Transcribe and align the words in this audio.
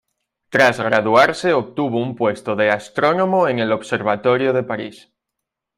Tras 0.49 0.79
graduarse 0.79 1.53
obtuvo 1.53 1.99
un 2.01 2.15
puesto 2.15 2.55
de 2.55 2.71
astrónomo 2.71 3.47
en 3.47 3.59
el 3.59 3.71
observatorio 3.71 4.51
de 4.51 4.63
París. 4.63 5.13